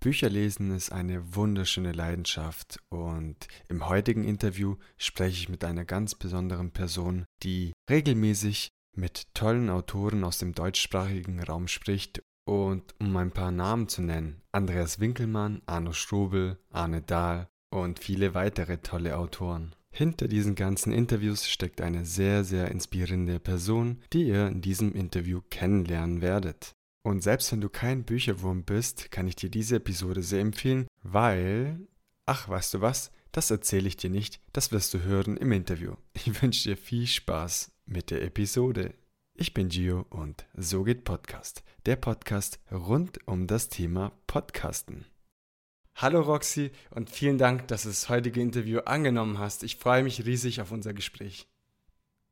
[0.00, 3.36] Bücherlesen ist eine wunderschöne Leidenschaft und
[3.68, 10.24] im heutigen Interview spreche ich mit einer ganz besonderen Person, die regelmäßig mit tollen Autoren
[10.24, 15.92] aus dem deutschsprachigen Raum spricht und um ein paar Namen zu nennen, Andreas Winkelmann, Arno
[15.92, 19.74] Strobel, Arne Dahl und viele weitere tolle Autoren.
[19.92, 25.42] Hinter diesen ganzen Interviews steckt eine sehr, sehr inspirierende Person, die ihr in diesem Interview
[25.50, 26.74] kennenlernen werdet.
[27.02, 31.80] Und selbst wenn du kein Bücherwurm bist, kann ich dir diese Episode sehr empfehlen, weil,
[32.26, 35.94] ach, weißt du was, das erzähle ich dir nicht, das wirst du hören im Interview.
[36.12, 38.94] Ich wünsche dir viel Spaß mit der Episode.
[39.34, 45.06] Ich bin Gio und so geht Podcast, der Podcast rund um das Thema Podcasten.
[45.94, 49.62] Hallo Roxy und vielen Dank, dass du das heutige Interview angenommen hast.
[49.62, 51.46] Ich freue mich riesig auf unser Gespräch.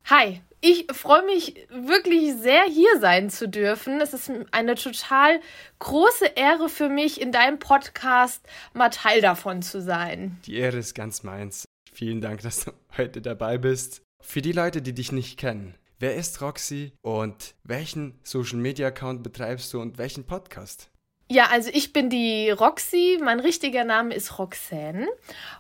[0.04, 4.00] Hi, ich freue mich wirklich sehr, hier sein zu dürfen.
[4.00, 5.40] Es ist eine total
[5.78, 10.38] große Ehre für mich, in deinem Podcast mal Teil davon zu sein.
[10.46, 11.64] Die Ehre ist ganz meins.
[11.92, 14.02] Vielen Dank, dass du heute dabei bist.
[14.20, 19.22] Für die Leute, die dich nicht kennen, wer ist Roxy und welchen Social Media Account
[19.22, 20.90] betreibst du und welchen Podcast?
[21.30, 25.06] Ja, also ich bin die Roxy, mein richtiger Name ist Roxanne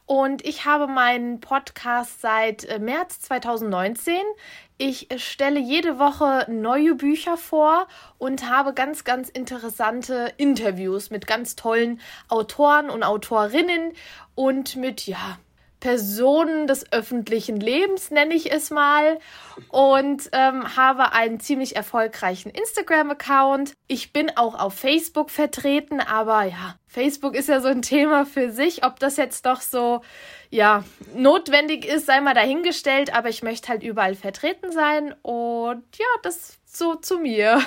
[0.06, 4.14] und ich habe meinen Podcast seit äh, März 2019.
[4.80, 11.56] Ich stelle jede Woche neue Bücher vor und habe ganz, ganz interessante Interviews mit ganz
[11.56, 13.92] tollen Autoren und Autorinnen
[14.36, 15.38] und mit, ja,
[15.80, 19.18] Personen des öffentlichen Lebens, nenne ich es mal,
[19.68, 23.74] und ähm, habe einen ziemlich erfolgreichen Instagram-Account.
[23.86, 28.50] Ich bin auch auf Facebook vertreten, aber ja, Facebook ist ja so ein Thema für
[28.50, 28.84] sich.
[28.84, 30.02] Ob das jetzt doch so,
[30.50, 36.06] ja, notwendig ist, sei mal dahingestellt, aber ich möchte halt überall vertreten sein und ja,
[36.22, 37.60] das so zu mir.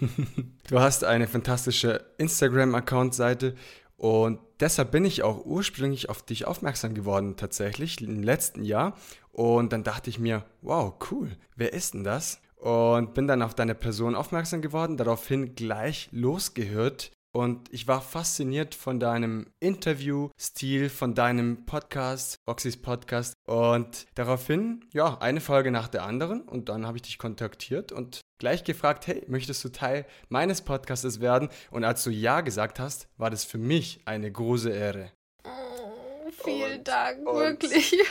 [0.68, 3.54] du hast eine fantastische Instagram-Account-Seite
[3.96, 8.96] und deshalb bin ich auch ursprünglich auf dich aufmerksam geworden, tatsächlich im letzten Jahr.
[9.32, 12.40] Und dann dachte ich mir, wow, cool, wer ist denn das?
[12.56, 18.74] Und bin dann auf deine Person aufmerksam geworden, daraufhin gleich losgehört, und ich war fasziniert
[18.74, 23.34] von deinem Interview-Stil, von deinem Podcast, Roxys Podcast.
[23.46, 26.42] Und daraufhin, ja, eine Folge nach der anderen.
[26.42, 31.20] Und dann habe ich dich kontaktiert und gleich gefragt, hey, möchtest du Teil meines Podcastes
[31.20, 31.50] werden?
[31.70, 35.12] Und als du Ja gesagt hast, war das für mich eine große Ehre.
[35.44, 37.96] Oh, vielen und, Dank, und wirklich.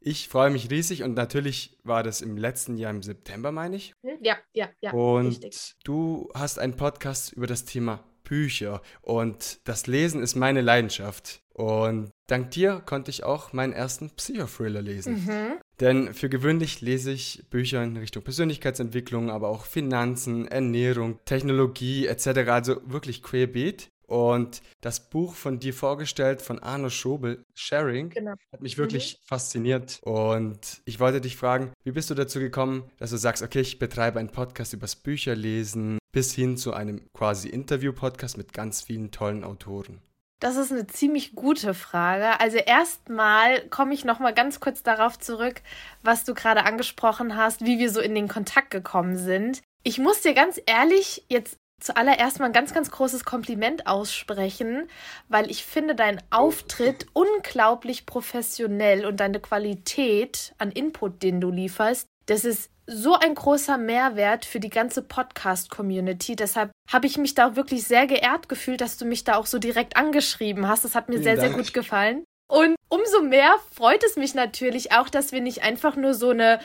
[0.00, 3.94] Ich freue mich riesig und natürlich war das im letzten Jahr im September, meine ich.
[4.22, 4.92] Ja, ja, ja.
[4.92, 5.74] Und richtig.
[5.82, 11.42] du hast einen Podcast über das Thema Bücher und das Lesen ist meine Leidenschaft.
[11.54, 15.24] Und dank dir konnte ich auch meinen ersten Psychothriller lesen.
[15.24, 15.58] Mhm.
[15.80, 22.48] Denn für gewöhnlich lese ich Bücher in Richtung Persönlichkeitsentwicklung, aber auch Finanzen, Ernährung, Technologie etc.
[22.48, 23.90] Also wirklich querbeet.
[24.08, 28.34] Und das Buch von dir vorgestellt, von Arno Schobel, Sharing, genau.
[28.50, 29.26] hat mich wirklich mhm.
[29.26, 30.00] fasziniert.
[30.02, 33.78] Und ich wollte dich fragen, wie bist du dazu gekommen, dass du sagst, okay, ich
[33.78, 39.44] betreibe einen Podcast übers Bücherlesen bis hin zu einem quasi Interview-Podcast mit ganz vielen tollen
[39.44, 40.00] Autoren?
[40.40, 42.40] Das ist eine ziemlich gute Frage.
[42.40, 45.60] Also erstmal komme ich noch mal ganz kurz darauf zurück,
[46.02, 49.60] was du gerade angesprochen hast, wie wir so in den Kontakt gekommen sind.
[49.82, 54.88] Ich muss dir ganz ehrlich jetzt zuallererst mal ein ganz, ganz großes Kompliment aussprechen,
[55.28, 62.06] weil ich finde deinen Auftritt unglaublich professionell und deine Qualität an Input, den du lieferst,
[62.26, 66.36] das ist so ein großer Mehrwert für die ganze Podcast-Community.
[66.36, 69.58] Deshalb habe ich mich da wirklich sehr geehrt gefühlt, dass du mich da auch so
[69.58, 70.84] direkt angeschrieben hast.
[70.84, 71.48] Das hat mir Vielen sehr, Dank.
[71.48, 72.24] sehr gut gefallen.
[72.50, 76.60] Und umso mehr freut es mich natürlich auch, dass wir nicht einfach nur so eine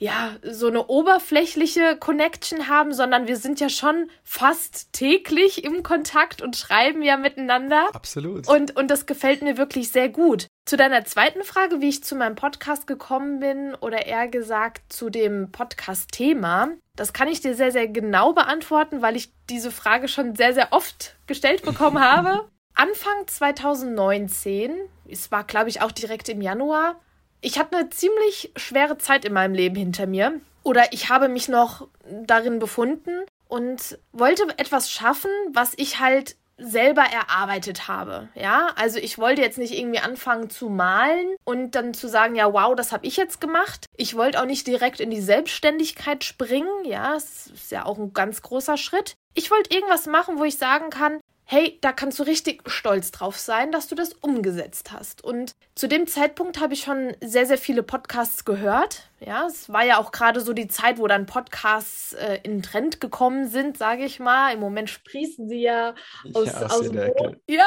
[0.00, 6.40] ja, so eine oberflächliche Connection haben, sondern wir sind ja schon fast täglich im Kontakt
[6.40, 7.88] und schreiben ja miteinander.
[7.92, 8.48] Absolut.
[8.48, 10.46] Und, und das gefällt mir wirklich sehr gut.
[10.66, 15.10] Zu deiner zweiten Frage, wie ich zu meinem Podcast gekommen bin oder eher gesagt zu
[15.10, 20.36] dem Podcast-Thema, das kann ich dir sehr, sehr genau beantworten, weil ich diese Frage schon
[20.36, 22.48] sehr, sehr oft gestellt bekommen habe.
[22.74, 24.72] Anfang 2019,
[25.08, 27.00] es war glaube ich auch direkt im Januar,
[27.40, 30.40] ich hatte eine ziemlich schwere Zeit in meinem Leben hinter mir.
[30.62, 31.88] Oder ich habe mich noch
[32.26, 38.28] darin befunden und wollte etwas schaffen, was ich halt selber erarbeitet habe.
[38.34, 42.52] Ja, also ich wollte jetzt nicht irgendwie anfangen zu malen und dann zu sagen, ja,
[42.52, 43.86] wow, das habe ich jetzt gemacht.
[43.96, 46.84] Ich wollte auch nicht direkt in die Selbstständigkeit springen.
[46.84, 49.14] Ja, das ist ja auch ein ganz großer Schritt.
[49.34, 51.20] Ich wollte irgendwas machen, wo ich sagen kann,
[51.50, 55.24] hey, da kannst du richtig stolz drauf sein, dass du das umgesetzt hast.
[55.24, 59.08] Und zu dem Zeitpunkt habe ich schon sehr, sehr viele Podcasts gehört.
[59.20, 63.00] Ja, es war ja auch gerade so die Zeit, wo dann Podcasts äh, in Trend
[63.00, 64.52] gekommen sind, sage ich mal.
[64.52, 65.94] Im Moment sprießen sie ja
[66.34, 67.40] aus, ja, aus, aus dem Boden.
[67.48, 67.66] Ja.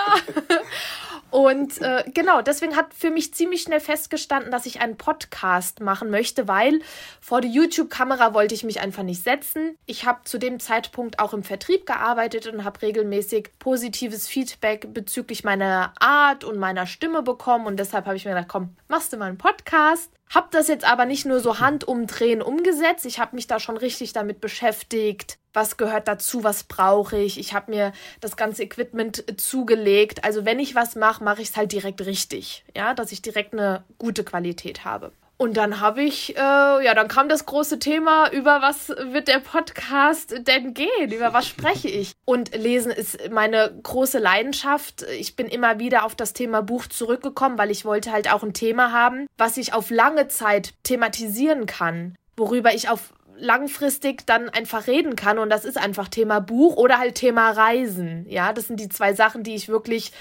[1.31, 6.09] Und äh, genau, deswegen hat für mich ziemlich schnell festgestanden, dass ich einen Podcast machen
[6.09, 6.81] möchte, weil
[7.21, 9.77] vor die YouTube-Kamera wollte ich mich einfach nicht setzen.
[9.85, 15.45] Ich habe zu dem Zeitpunkt auch im Vertrieb gearbeitet und habe regelmäßig positives Feedback bezüglich
[15.45, 17.67] meiner Art und meiner Stimme bekommen.
[17.67, 20.11] Und deshalb habe ich mir gedacht, komm, machst du mal einen Podcast.
[20.29, 23.05] Hab das jetzt aber nicht nur so Handumdrehen umgesetzt.
[23.05, 25.37] Ich habe mich da schon richtig damit beschäftigt.
[25.53, 26.43] Was gehört dazu?
[26.43, 27.39] Was brauche ich?
[27.39, 30.25] Ich habe mir das ganze Equipment zugelegt.
[30.25, 32.65] Also wenn ich was mache, mache ich es halt direkt richtig.
[32.75, 35.13] Ja, dass ich direkt eine gute Qualität habe.
[35.41, 39.39] Und dann habe ich, äh, ja, dann kam das große Thema, über was wird der
[39.39, 41.11] Podcast denn gehen?
[41.11, 42.11] Über was spreche ich?
[42.25, 45.01] Und Lesen ist meine große Leidenschaft.
[45.17, 48.53] Ich bin immer wieder auf das Thema Buch zurückgekommen, weil ich wollte halt auch ein
[48.53, 54.85] Thema haben, was ich auf lange Zeit thematisieren kann, worüber ich auf langfristig dann einfach
[54.85, 55.39] reden kann.
[55.39, 58.27] Und das ist einfach Thema Buch oder halt Thema Reisen.
[58.29, 60.11] Ja, das sind die zwei Sachen, die ich wirklich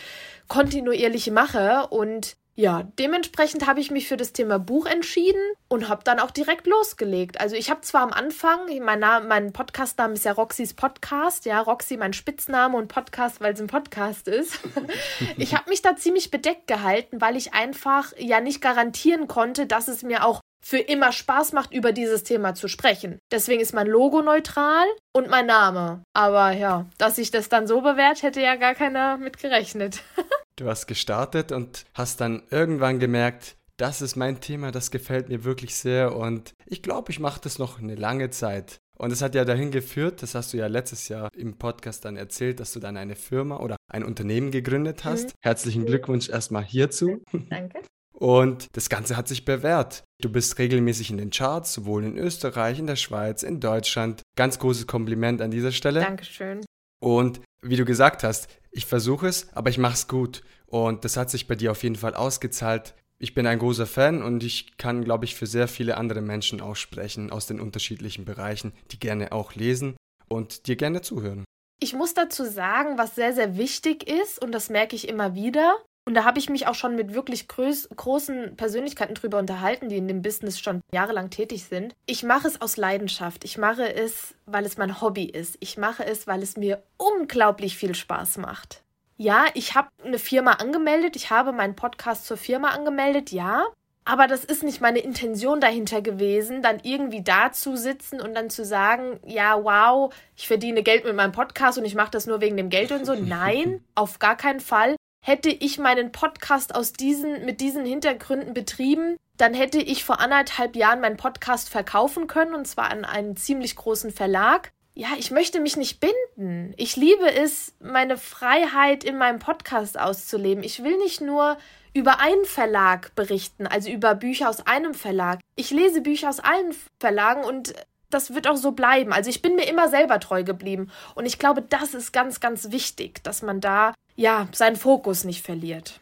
[0.48, 1.88] kontinuierlich mache.
[1.90, 6.30] Und ja, dementsprechend habe ich mich für das Thema Buch entschieden und habe dann auch
[6.30, 7.40] direkt losgelegt.
[7.40, 11.58] Also ich habe zwar am Anfang, mein, Name, mein Podcastname ist ja Roxys Podcast, ja,
[11.60, 14.60] Roxy mein Spitzname und Podcast, weil es ein Podcast ist.
[15.38, 19.88] ich habe mich da ziemlich bedeckt gehalten, weil ich einfach ja nicht garantieren konnte, dass
[19.88, 23.18] es mir auch für immer Spaß macht, über dieses Thema zu sprechen.
[23.32, 24.84] Deswegen ist mein Logo neutral
[25.14, 26.02] und mein Name.
[26.12, 30.02] Aber ja, dass sich das dann so bewährt, hätte ja gar keiner mit gerechnet.
[30.60, 35.42] Du hast gestartet und hast dann irgendwann gemerkt, das ist mein Thema, das gefällt mir
[35.42, 38.78] wirklich sehr und ich glaube, ich mache das noch eine lange Zeit.
[38.98, 42.18] Und es hat ja dahin geführt, das hast du ja letztes Jahr im Podcast dann
[42.18, 45.28] erzählt, dass du dann eine Firma oder ein Unternehmen gegründet hast.
[45.28, 45.32] Mhm.
[45.40, 47.22] Herzlichen Glückwunsch erstmal hierzu.
[47.48, 47.80] Danke.
[48.12, 50.04] Und das Ganze hat sich bewährt.
[50.20, 54.20] Du bist regelmäßig in den Charts, sowohl in Österreich, in der Schweiz, in Deutschland.
[54.36, 56.00] Ganz großes Kompliment an dieser Stelle.
[56.00, 56.60] Dankeschön.
[57.02, 60.42] Und wie du gesagt hast, ich versuche es, aber ich mache es gut.
[60.66, 62.94] Und das hat sich bei dir auf jeden Fall ausgezahlt.
[63.18, 66.60] Ich bin ein großer Fan und ich kann, glaube ich, für sehr viele andere Menschen
[66.60, 69.96] aussprechen aus den unterschiedlichen Bereichen, die gerne auch lesen
[70.28, 71.44] und dir gerne zuhören.
[71.82, 75.76] Ich muss dazu sagen, was sehr, sehr wichtig ist, und das merke ich immer wieder,
[76.06, 79.96] und da habe ich mich auch schon mit wirklich groß, großen Persönlichkeiten drüber unterhalten, die
[79.96, 81.94] in dem Business schon jahrelang tätig sind.
[82.06, 83.44] Ich mache es aus Leidenschaft.
[83.44, 85.56] Ich mache es, weil es mein Hobby ist.
[85.60, 88.82] Ich mache es, weil es mir unglaublich viel Spaß macht.
[89.18, 91.14] Ja, ich habe eine Firma angemeldet.
[91.14, 93.66] Ich habe meinen Podcast zur Firma angemeldet, ja.
[94.06, 98.48] Aber das ist nicht meine Intention dahinter gewesen, dann irgendwie da zu sitzen und dann
[98.48, 102.40] zu sagen, ja, wow, ich verdiene Geld mit meinem Podcast und ich mache das nur
[102.40, 103.14] wegen dem Geld und so.
[103.20, 104.96] Nein, auf gar keinen Fall.
[105.20, 110.76] Hätte ich meinen Podcast aus diesen, mit diesen Hintergründen betrieben, dann hätte ich vor anderthalb
[110.76, 114.72] Jahren meinen Podcast verkaufen können und zwar an einen ziemlich großen Verlag.
[114.94, 116.74] Ja, ich möchte mich nicht binden.
[116.76, 120.64] Ich liebe es, meine Freiheit in meinem Podcast auszuleben.
[120.64, 121.56] Ich will nicht nur
[121.94, 125.40] über einen Verlag berichten, also über Bücher aus einem Verlag.
[125.56, 127.74] Ich lese Bücher aus allen Verlagen und
[128.10, 129.12] das wird auch so bleiben.
[129.12, 130.90] Also ich bin mir immer selber treu geblieben.
[131.14, 135.44] Und ich glaube, das ist ganz, ganz wichtig, dass man da ja, seinen Fokus nicht
[135.44, 136.00] verliert.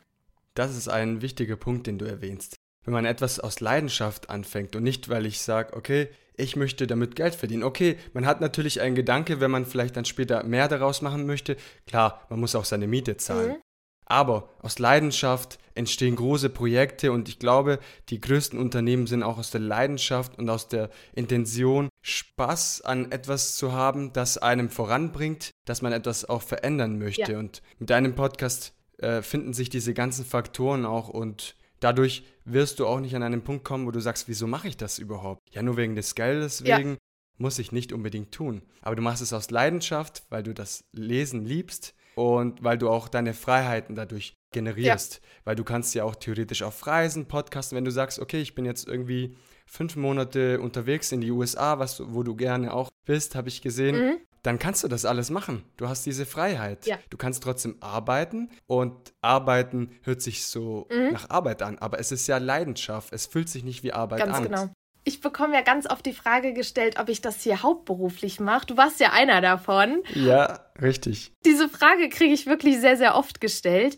[0.55, 2.57] Das ist ein wichtiger Punkt, den du erwähnst.
[2.85, 7.17] Wenn man etwas aus Leidenschaft anfängt und nicht, weil ich sage, okay, ich möchte damit
[7.17, 7.65] Geld verdienen.
[7.65, 11.57] Okay, man hat natürlich einen Gedanke, wenn man vielleicht dann später mehr daraus machen möchte.
[11.87, 13.51] Klar, man muss auch seine Miete zahlen.
[13.51, 13.63] Mhm.
[14.07, 17.79] Aber aus Leidenschaft entstehen große Projekte und ich glaube,
[18.09, 23.57] die größten Unternehmen sind auch aus der Leidenschaft und aus der Intention, Spaß an etwas
[23.57, 27.33] zu haben, das einem voranbringt, dass man etwas auch verändern möchte.
[27.33, 27.39] Ja.
[27.39, 32.87] Und mit deinem Podcast äh, finden sich diese ganzen Faktoren auch und dadurch wirst du
[32.87, 35.43] auch nicht an einen Punkt kommen, wo du sagst, wieso mache ich das überhaupt?
[35.51, 36.93] Ja, nur wegen des Geldes wegen.
[36.93, 36.97] Ja.
[37.41, 38.63] Muss ich nicht unbedingt tun.
[38.83, 43.07] Aber du machst es aus Leidenschaft, weil du das Lesen liebst und weil du auch
[43.07, 45.15] deine Freiheiten dadurch generierst.
[45.15, 45.21] Ja.
[45.45, 48.65] Weil du kannst ja auch theoretisch auf Reisen, Podcasten, wenn du sagst, okay, ich bin
[48.65, 49.37] jetzt irgendwie
[49.69, 53.97] fünf Monate unterwegs in die USA, was, wo du gerne auch bist, habe ich gesehen.
[53.97, 54.17] Mhm.
[54.43, 55.65] Dann kannst du das alles machen.
[55.77, 56.87] Du hast diese Freiheit.
[56.87, 56.99] Ja.
[57.11, 61.13] Du kannst trotzdem arbeiten und arbeiten hört sich so mhm.
[61.13, 63.13] nach Arbeit an, aber es ist ja Leidenschaft.
[63.13, 64.43] Es fühlt sich nicht wie Arbeit Ganz an.
[64.45, 64.71] Genau
[65.09, 68.67] ich bekomme ja ganz oft die Frage gestellt, ob ich das hier hauptberuflich mache.
[68.67, 70.03] Du warst ja einer davon.
[70.15, 71.33] Ja, richtig.
[71.47, 73.97] Diese Frage kriege ich wirklich sehr, sehr oft gestellt.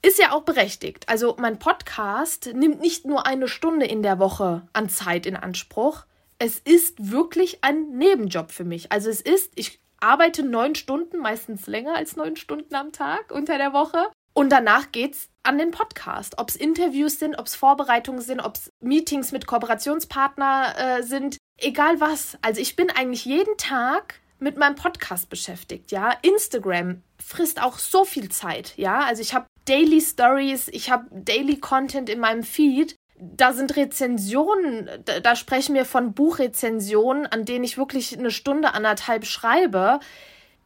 [0.00, 1.08] Ist ja auch berechtigt.
[1.08, 6.04] Also mein Podcast nimmt nicht nur eine Stunde in der Woche an Zeit in Anspruch.
[6.38, 8.92] Es ist wirklich ein Nebenjob für mich.
[8.92, 13.58] Also es ist, ich arbeite neun Stunden, meistens länger als neun Stunden am Tag unter
[13.58, 14.06] der Woche.
[14.34, 16.38] Und danach geht's an den Podcast.
[16.38, 21.38] Ob es Interviews sind, ob es Vorbereitungen sind, ob es Meetings mit Kooperationspartner äh, sind,
[21.56, 22.38] egal was.
[22.40, 26.12] Also ich bin eigentlich jeden Tag mit meinem Podcast beschäftigt, ja.
[26.22, 29.00] Instagram frisst auch so viel Zeit, ja.
[29.00, 32.96] Also ich habe Daily Stories, ich habe Daily Content in meinem Feed.
[33.20, 38.74] Da sind Rezensionen, da, da sprechen wir von Buchrezensionen, an denen ich wirklich eine Stunde,
[38.74, 40.00] anderthalb schreibe.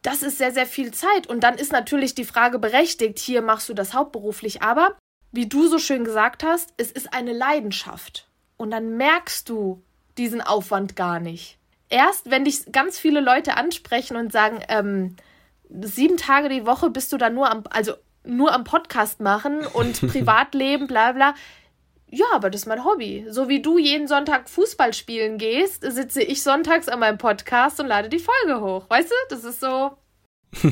[0.02, 1.26] Das ist sehr, sehr viel Zeit.
[1.28, 4.96] Und dann ist natürlich die Frage berechtigt, hier machst du das hauptberuflich, aber
[5.32, 8.28] wie du so schön gesagt hast, es ist eine Leidenschaft.
[8.58, 9.82] Und dann merkst du
[10.18, 11.58] diesen Aufwand gar nicht
[11.92, 15.16] erst, wenn dich ganz viele Leute ansprechen und sagen, ähm,
[15.68, 17.92] sieben Tage die Woche bist du da nur am, also
[18.24, 21.34] nur am Podcast machen und Privatleben, bla bla.
[22.14, 23.26] Ja, aber das ist mein Hobby.
[23.30, 27.86] So wie du jeden Sonntag Fußball spielen gehst, sitze ich sonntags an meinem Podcast und
[27.86, 28.90] lade die Folge hoch.
[28.90, 29.96] Weißt du, das ist so.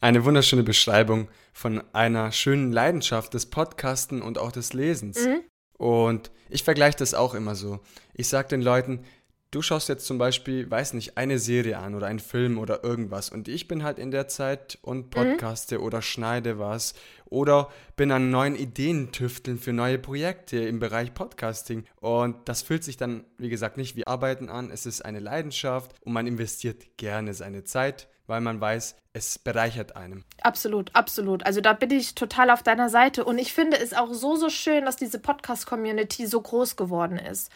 [0.00, 5.26] Eine wunderschöne Beschreibung von einer schönen Leidenschaft des Podcasten und auch des Lesens.
[5.26, 5.40] Mhm.
[5.76, 7.80] Und ich vergleiche das auch immer so.
[8.14, 9.04] Ich sage den Leuten,
[9.50, 13.30] du schaust jetzt zum Beispiel, weiß nicht, eine Serie an oder einen Film oder irgendwas
[13.30, 15.10] und ich bin halt in der Zeit und mhm.
[15.10, 15.84] podcaste mhm.
[15.84, 16.94] oder schneide was
[17.26, 22.84] oder bin an neuen Ideen tüfteln für neue Projekte im Bereich Podcasting und das fühlt
[22.84, 26.96] sich dann, wie gesagt, nicht wie Arbeiten an, es ist eine Leidenschaft und man investiert
[26.96, 30.22] gerne seine Zeit, weil man weiß, es bereichert einem.
[30.42, 31.44] Absolut, absolut.
[31.44, 34.50] Also da bin ich total auf deiner Seite und ich finde es auch so, so
[34.50, 37.50] schön, dass diese Podcast-Community so groß geworden ist.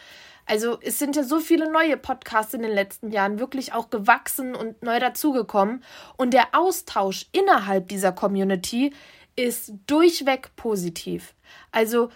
[0.46, 4.56] Also es sind ja so viele neue Podcasts in den letzten Jahren wirklich auch gewachsen
[4.56, 5.84] und neu dazugekommen.
[6.16, 8.92] Und der Austausch innerhalb dieser Community
[9.36, 11.34] ist durchweg positiv.
[11.70, 12.10] Also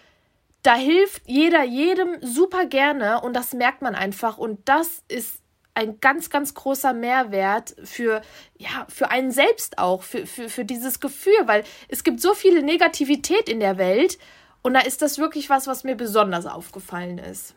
[0.62, 4.38] da hilft jeder jedem super gerne und das merkt man einfach.
[4.38, 5.40] Und das ist
[5.76, 8.22] ein ganz, ganz großer Mehrwert für,
[8.56, 12.62] ja, für einen selbst auch, für, für, für dieses Gefühl, weil es gibt so viele
[12.62, 14.18] Negativität in der Welt
[14.62, 17.54] und da ist das wirklich was, was mir besonders aufgefallen ist.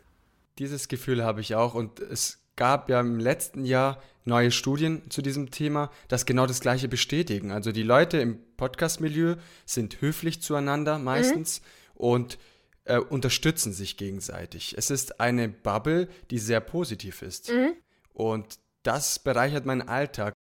[0.60, 5.22] Dieses Gefühl habe ich auch und es gab ja im letzten Jahr neue Studien zu
[5.22, 7.52] diesem Thema, das genau das gleiche bestätigen.
[7.52, 12.02] Also die Leute im Podcast-Milieu sind höflich zueinander meistens mhm.
[12.02, 12.38] und
[12.84, 14.76] äh, unterstützen sich gegenseitig.
[14.78, 17.50] Es ist eine Bubble, die sehr positiv ist.
[17.50, 17.76] Mhm.
[18.20, 20.34] Und das bereichert meinen Alltag.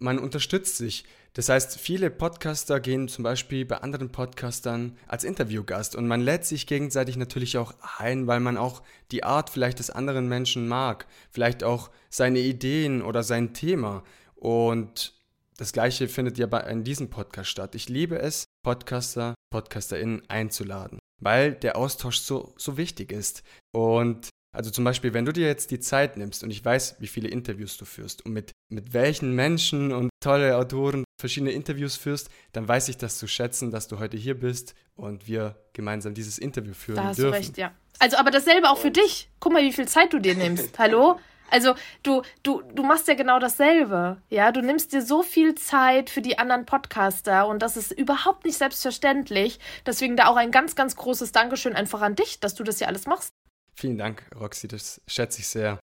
[0.00, 1.04] Man unterstützt sich.
[1.34, 6.46] Das heißt, viele Podcaster gehen zum Beispiel bei anderen Podcastern als Interviewgast und man lädt
[6.46, 11.06] sich gegenseitig natürlich auch ein, weil man auch die Art vielleicht des anderen Menschen mag,
[11.30, 14.02] vielleicht auch seine Ideen oder sein Thema.
[14.34, 15.12] Und
[15.58, 17.74] das gleiche findet ja bei in diesem Podcast statt.
[17.74, 23.42] Ich liebe es, Podcaster, PodcasterInnen einzuladen, weil der Austausch so, so wichtig ist.
[23.74, 27.06] Und also zum Beispiel, wenn du dir jetzt die Zeit nimmst und ich weiß, wie
[27.06, 32.30] viele Interviews du führst und mit, mit welchen Menschen und tolle Autoren verschiedene Interviews führst,
[32.52, 36.38] dann weiß ich das zu schätzen, dass du heute hier bist und wir gemeinsam dieses
[36.38, 37.32] Interview führen da hast dürfen.
[37.32, 37.72] Du recht, ja.
[37.98, 39.30] Also aber dasselbe auch für dich.
[39.40, 40.78] Guck mal, wie viel Zeit du dir nimmst.
[40.78, 41.20] Hallo?
[41.50, 44.22] Also du, du, du machst ja genau dasselbe.
[44.30, 48.46] Ja, du nimmst dir so viel Zeit für die anderen Podcaster und das ist überhaupt
[48.46, 49.60] nicht selbstverständlich.
[49.84, 52.88] Deswegen da auch ein ganz, ganz großes Dankeschön einfach an dich, dass du das ja
[52.88, 53.32] alles machst.
[53.76, 55.78] Vielen Dank, Roxy, das schätze ich sehr.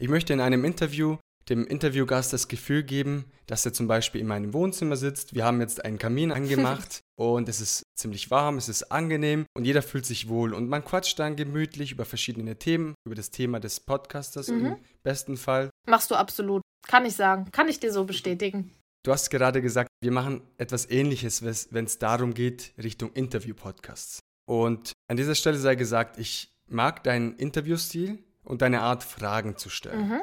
[0.00, 4.26] Ich möchte in einem Interview dem Interviewgast das Gefühl geben, dass er zum Beispiel in
[4.26, 5.34] meinem Wohnzimmer sitzt.
[5.34, 9.64] Wir haben jetzt einen Kamin angemacht und es ist ziemlich warm, es ist angenehm und
[9.64, 10.54] jeder fühlt sich wohl.
[10.54, 14.66] Und man quatscht dann gemütlich über verschiedene Themen, über das Thema des Podcasters mhm.
[14.66, 15.70] im besten Fall.
[15.86, 16.62] Machst du absolut.
[16.86, 17.50] Kann ich sagen.
[17.52, 18.72] Kann ich dir so bestätigen.
[19.04, 24.20] Du hast gerade gesagt, wir machen etwas Ähnliches, wenn es darum geht, Richtung Interview-Podcasts.
[24.46, 29.70] Und an dieser Stelle sei gesagt, ich mag deinen Interviewstil und deine Art, Fragen zu
[29.70, 30.08] stellen.
[30.08, 30.20] Mhm.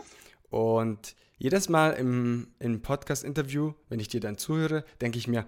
[0.49, 5.47] Und jedes Mal im, im Podcast-Interview, wenn ich dir dann zuhöre, denke ich mir,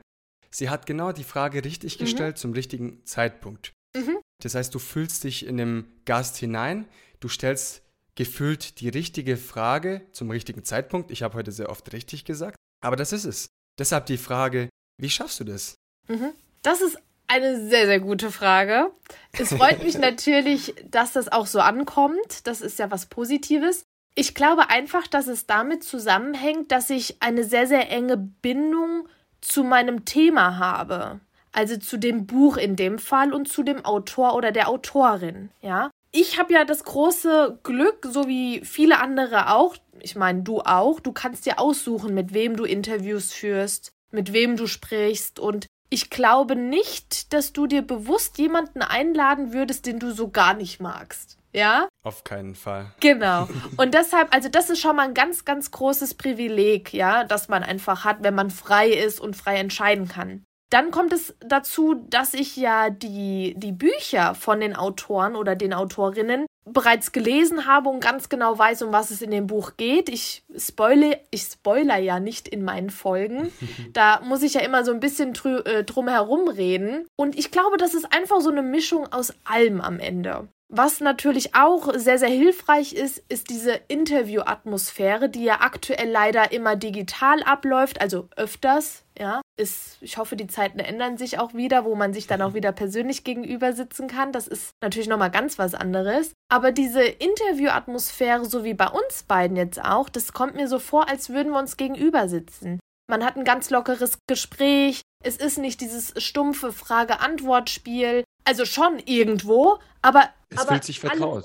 [0.50, 2.06] sie hat genau die Frage richtig mhm.
[2.06, 3.74] gestellt zum richtigen Zeitpunkt.
[3.96, 4.18] Mhm.
[4.42, 6.88] Das heißt, du fühlst dich in den Gast hinein,
[7.20, 7.84] du stellst
[8.16, 11.12] gefühlt die richtige Frage zum richtigen Zeitpunkt.
[11.12, 13.48] Ich habe heute sehr oft richtig gesagt, aber das ist es.
[13.80, 14.70] Deshalb die Frage,
[15.00, 15.76] wie schaffst du das?
[16.08, 16.34] Mhm.
[16.62, 16.98] Das ist
[17.34, 18.92] eine sehr, sehr gute Frage.
[19.32, 22.46] Es freut mich natürlich, dass das auch so ankommt.
[22.46, 23.86] Das ist ja was Positives.
[24.16, 29.08] Ich glaube einfach, dass es damit zusammenhängt, dass ich eine sehr, sehr enge Bindung
[29.42, 31.20] zu meinem Thema habe.
[31.52, 35.90] Also zu dem Buch in dem Fall und zu dem Autor oder der Autorin, ja.
[36.12, 41.00] Ich habe ja das große Glück, so wie viele andere auch, ich meine, du auch,
[41.00, 46.10] du kannst dir aussuchen, mit wem du Interviews führst, mit wem du sprichst und ich
[46.10, 51.38] glaube nicht, dass du dir bewusst jemanden einladen würdest, den du so gar nicht magst.
[51.52, 51.88] Ja?
[52.04, 52.92] Auf keinen Fall.
[53.00, 53.48] Genau.
[53.78, 57.62] Und deshalb, also das ist schon mal ein ganz, ganz großes Privileg, ja, das man
[57.62, 60.44] einfach hat, wenn man frei ist und frei entscheiden kann.
[60.72, 65.76] Dann kommt es dazu, dass ich ja die, die Bücher von den Autoren oder den
[65.76, 70.10] Autorinnen bereits gelesen habe und ganz genau weiß, um was es in dem Buch geht.
[70.10, 73.52] Ich spoile, ich spoiler ja nicht in meinen Folgen.
[73.94, 77.06] Da muss ich ja immer so ein bisschen drü äh, drum herum reden.
[77.16, 80.48] Und ich glaube, das ist einfach so eine Mischung aus allem am Ende.
[80.76, 86.76] Was natürlich auch sehr, sehr hilfreich ist, ist diese Interview-Atmosphäre, die ja aktuell leider immer
[86.76, 89.42] digital abläuft, also öfters, ja.
[89.56, 92.72] Ist, ich hoffe, die Zeiten ändern sich auch wieder, wo man sich dann auch wieder
[92.72, 94.32] persönlich gegenüber sitzen kann.
[94.32, 96.34] Das ist natürlich nochmal ganz was anderes.
[96.50, 101.08] Aber diese Interview-Atmosphäre, so wie bei uns beiden jetzt auch, das kommt mir so vor,
[101.08, 102.80] als würden wir uns gegenüber sitzen.
[103.08, 105.02] Man hat ein ganz lockeres Gespräch.
[105.24, 108.24] Es ist nicht dieses stumpfe Frage-Antwort-Spiel.
[108.44, 111.44] Also schon irgendwo, aber es aber fühlt sich vertraut.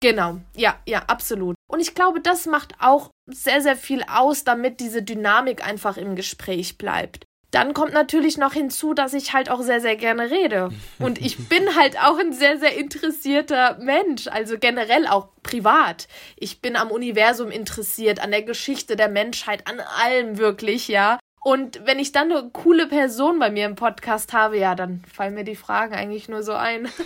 [0.00, 1.56] Genau, ja, ja, absolut.
[1.66, 6.14] Und ich glaube, das macht auch sehr, sehr viel aus, damit diese Dynamik einfach im
[6.14, 7.24] Gespräch bleibt.
[7.50, 10.70] Dann kommt natürlich noch hinzu, dass ich halt auch sehr, sehr gerne rede.
[10.98, 16.08] Und ich bin halt auch ein sehr, sehr interessierter Mensch, also generell auch privat.
[16.36, 21.18] Ich bin am Universum interessiert, an der Geschichte der Menschheit, an allem wirklich, ja.
[21.42, 25.34] Und wenn ich dann eine coole Person bei mir im Podcast habe, ja, dann fallen
[25.34, 26.88] mir die Fragen eigentlich nur so ein.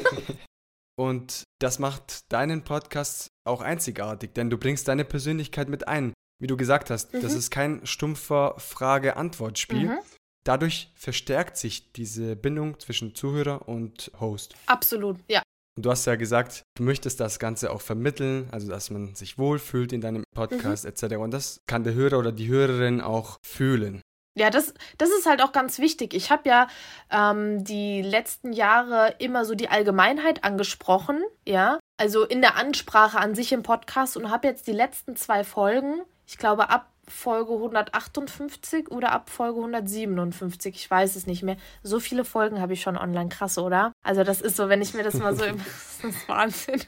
[0.98, 6.12] Und das macht deinen Podcast auch einzigartig, denn du bringst deine Persönlichkeit mit ein.
[6.40, 7.20] Wie du gesagt hast, mhm.
[7.20, 9.90] das ist kein stumpfer Frage-Antwort-Spiel.
[9.90, 9.98] Mhm.
[10.44, 14.54] Dadurch verstärkt sich diese Bindung zwischen Zuhörer und Host.
[14.66, 15.42] Absolut, ja.
[15.76, 19.38] Und du hast ja gesagt, du möchtest das Ganze auch vermitteln, also dass man sich
[19.38, 20.90] wohlfühlt in deinem Podcast mhm.
[20.90, 21.16] etc.
[21.16, 24.00] Und das kann der Hörer oder die Hörerin auch fühlen.
[24.38, 26.14] Ja, das, das ist halt auch ganz wichtig.
[26.14, 26.68] Ich habe ja
[27.10, 33.34] ähm, die letzten Jahre immer so die Allgemeinheit angesprochen, ja, also in der Ansprache an
[33.34, 38.90] sich im Podcast und habe jetzt die letzten zwei Folgen, ich glaube ab Folge 158
[38.90, 41.56] oder ab Folge 157, ich weiß es nicht mehr.
[41.82, 43.92] So viele Folgen habe ich schon online, krass, oder?
[44.02, 45.56] Also das ist so, wenn ich mir das mal so im,
[46.02, 46.82] das ist Wahnsinn.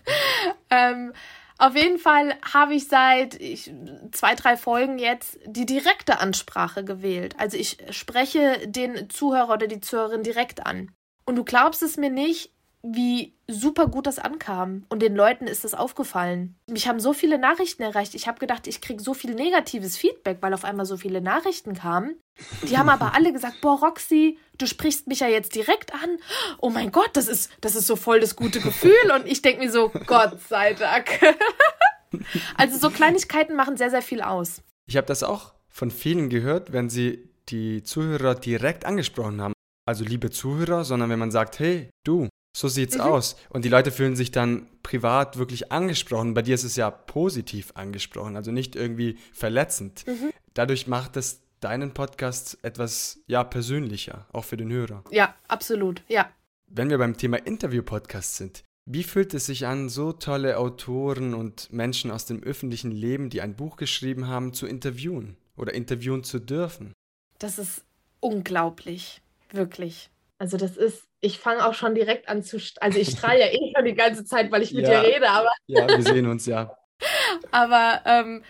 [0.69, 1.13] Ähm,
[1.61, 3.73] auf jeden Fall habe ich seit ich,
[4.13, 7.35] zwei, drei Folgen jetzt die direkte Ansprache gewählt.
[7.39, 10.91] Also ich spreche den Zuhörer oder die Zuhörerin direkt an.
[11.27, 14.85] Und du glaubst es mir nicht, wie super gut das ankam.
[14.89, 16.57] Und den Leuten ist das aufgefallen.
[16.67, 18.15] Mich haben so viele Nachrichten erreicht.
[18.15, 21.75] Ich habe gedacht, ich kriege so viel negatives Feedback, weil auf einmal so viele Nachrichten
[21.75, 22.17] kamen.
[22.63, 26.19] Die haben aber alle gesagt, boah, Roxy, du sprichst mich ja jetzt direkt an.
[26.59, 29.13] Oh mein Gott, das ist, das ist so voll das gute Gefühl.
[29.15, 31.21] Und ich denke mir so, Gott sei Dank.
[32.57, 34.63] also so Kleinigkeiten machen sehr, sehr viel aus.
[34.87, 39.53] Ich habe das auch von vielen gehört, wenn sie die Zuhörer direkt angesprochen haben.
[39.87, 43.03] Also liebe Zuhörer, sondern wenn man sagt, hey, du, so sieht's mhm.
[43.03, 43.37] aus.
[43.49, 46.35] Und die Leute fühlen sich dann privat wirklich angesprochen.
[46.35, 50.07] Bei dir ist es ja positiv angesprochen, also nicht irgendwie verletzend.
[50.07, 50.31] Mhm.
[50.55, 55.05] Dadurch macht es deinen Podcast etwas ja persönlicher, auch für den Hörer.
[55.11, 56.31] Ja, absolut, ja.
[56.67, 61.73] Wenn wir beim Thema Interview-Podcast sind, wie fühlt es sich an, so tolle Autoren und
[61.73, 66.39] Menschen aus dem öffentlichen Leben, die ein Buch geschrieben haben, zu interviewen oder interviewen zu
[66.39, 66.93] dürfen?
[67.39, 67.85] Das ist
[68.21, 69.21] unglaublich,
[69.53, 70.11] wirklich.
[70.41, 73.73] Also das ist ich fange auch schon direkt an zu, also ich strahle ja eh
[73.75, 75.51] schon die ganze Zeit, weil ich mit ja, dir rede, aber.
[75.67, 76.75] ja, wir sehen uns ja.
[77.51, 78.43] aber ähm,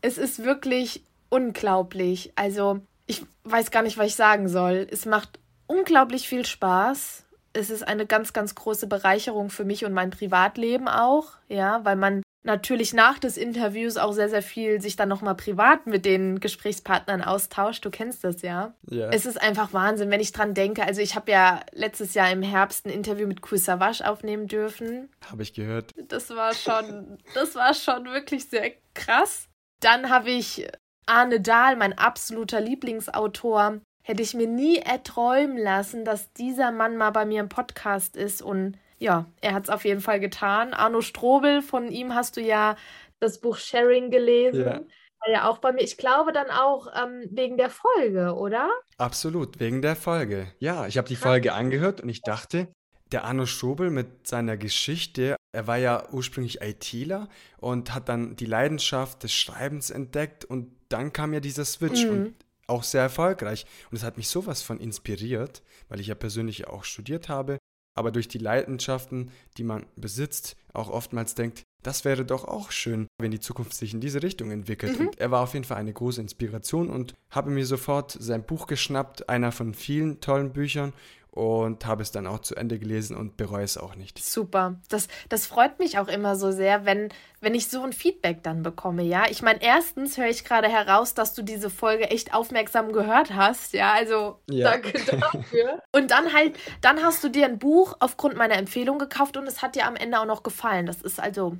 [0.00, 2.32] es ist wirklich unglaublich.
[2.36, 4.86] Also ich weiß gar nicht, was ich sagen soll.
[4.90, 7.24] Es macht unglaublich viel Spaß.
[7.52, 11.96] Es ist eine ganz, ganz große Bereicherung für mich und mein Privatleben auch, ja, weil
[11.96, 16.40] man natürlich nach des Interviews auch sehr, sehr viel sich dann nochmal privat mit den
[16.40, 17.84] Gesprächspartnern austauscht.
[17.84, 18.74] Du kennst das ja.
[18.90, 19.10] ja.
[19.10, 20.84] Es ist einfach Wahnsinn, wenn ich dran denke.
[20.84, 25.08] Also ich habe ja letztes Jahr im Herbst ein Interview mit Savage aufnehmen dürfen.
[25.30, 25.92] Habe ich gehört.
[26.08, 29.48] Das war schon, das war schon wirklich sehr krass.
[29.80, 30.68] Dann habe ich
[31.06, 37.10] Arne Dahl, mein absoluter Lieblingsautor, hätte ich mir nie erträumen lassen, dass dieser Mann mal
[37.10, 40.74] bei mir im Podcast ist und ja, er hat es auf jeden Fall getan.
[40.74, 42.76] Arno Strobel, von ihm hast du ja
[43.18, 44.64] das Buch Sharing gelesen.
[44.64, 44.80] Ja.
[45.20, 45.82] War ja auch bei mir.
[45.82, 48.70] Ich glaube dann auch ähm, wegen der Folge, oder?
[48.98, 50.52] Absolut, wegen der Folge.
[50.58, 52.68] Ja, ich habe die Folge angehört und ich dachte,
[53.10, 58.46] der Arno Strobel mit seiner Geschichte, er war ja ursprünglich ITler und hat dann die
[58.46, 62.10] Leidenschaft des Schreibens entdeckt und dann kam ja dieser Switch mhm.
[62.10, 62.34] und
[62.68, 63.66] auch sehr erfolgreich.
[63.90, 67.58] Und es hat mich sowas von inspiriert, weil ich ja persönlich auch studiert habe
[67.94, 73.08] aber durch die Leidenschaften, die man besitzt, auch oftmals denkt, das wäre doch auch schön,
[73.18, 74.98] wenn die Zukunft sich in diese Richtung entwickelt.
[74.98, 75.08] Mhm.
[75.08, 78.66] Und er war auf jeden Fall eine große Inspiration und habe mir sofort sein Buch
[78.66, 80.92] geschnappt, einer von vielen tollen Büchern
[81.34, 84.22] und habe es dann auch zu Ende gelesen und bereue es auch nicht.
[84.22, 84.76] Super.
[84.90, 87.08] Das, das freut mich auch immer so sehr, wenn,
[87.40, 89.24] wenn ich so ein Feedback dann bekomme, ja.
[89.30, 93.72] Ich meine, erstens höre ich gerade heraus, dass du diese Folge echt aufmerksam gehört hast,
[93.72, 93.92] ja.
[93.94, 94.72] Also ja.
[94.72, 95.82] danke dafür.
[95.92, 99.62] und dann halt, dann hast du dir ein Buch aufgrund meiner Empfehlung gekauft und es
[99.62, 100.84] hat dir am Ende auch noch gefallen.
[100.84, 101.56] Das ist also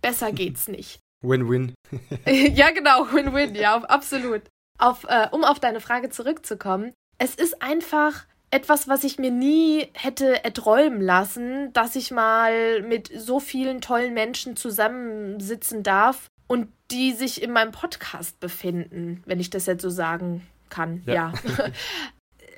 [0.00, 0.98] besser geht's nicht.
[1.22, 1.74] Win-win.
[2.26, 4.42] ja, genau, Win-win, ja, absolut.
[4.78, 9.88] Auf, äh, um auf deine Frage zurückzukommen, es ist einfach etwas, was ich mir nie
[9.94, 17.12] hätte erträumen lassen, dass ich mal mit so vielen tollen Menschen zusammensitzen darf und die
[17.12, 21.02] sich in meinem Podcast befinden, wenn ich das jetzt so sagen kann.
[21.06, 21.14] Ja.
[21.14, 21.68] ja.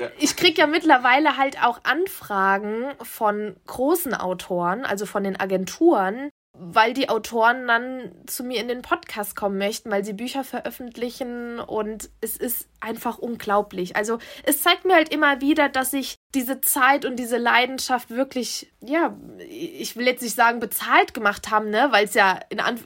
[0.18, 6.92] ich kriege ja mittlerweile halt auch Anfragen von großen Autoren, also von den Agenturen, weil
[6.92, 12.10] die Autoren dann zu mir in den Podcast kommen möchten, weil sie Bücher veröffentlichen und
[12.20, 13.96] es ist einfach unglaublich.
[13.96, 18.70] Also es zeigt mir halt immer wieder, dass ich diese Zeit und diese Leidenschaft wirklich,
[18.80, 19.16] ja,
[19.48, 22.84] ich will jetzt nicht sagen bezahlt gemacht haben, ne, weil es ja in Anf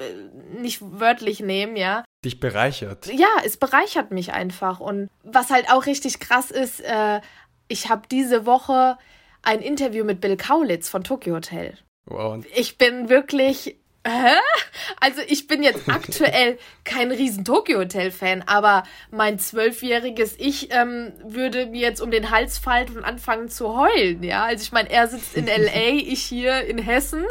[0.56, 2.04] nicht wörtlich nehmen, ja.
[2.24, 3.06] Dich bereichert.
[3.06, 7.20] Ja, es bereichert mich einfach und was halt auch richtig krass ist, äh,
[7.66, 8.96] ich habe diese Woche
[9.42, 11.76] ein Interview mit Bill Kaulitz von Tokyo Hotel.
[12.06, 12.44] Wow.
[12.54, 13.76] Ich bin wirklich.
[14.06, 14.36] Hä?
[15.00, 21.12] Also ich bin jetzt aktuell kein riesen Tokyo Hotel Fan, aber mein zwölfjähriges Ich ähm,
[21.24, 24.44] würde mir jetzt um den Hals fallen und anfangen zu heulen, ja.
[24.44, 27.24] Also ich meine, er sitzt in LA, ich hier in Hessen